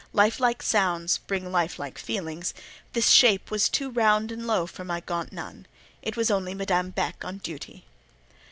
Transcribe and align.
Life 0.13 0.39
like 0.39 0.63
sounds 0.63 1.19
bring 1.19 1.51
life 1.51 1.77
like 1.77 1.99
feelings: 1.99 2.55
this 2.93 3.09
shape 3.09 3.51
was 3.51 3.69
too 3.69 3.91
round 3.91 4.31
and 4.31 4.47
low 4.47 4.65
for 4.65 4.83
my 4.83 4.99
gaunt 4.99 5.31
nun: 5.31 5.67
it 6.01 6.17
was 6.17 6.31
only 6.31 6.55
Madame 6.55 6.89
Beck 6.89 7.23
on 7.23 7.37
duty. 7.37 7.85